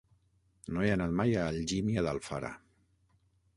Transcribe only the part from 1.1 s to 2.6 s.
mai a Algímia d'Alfara.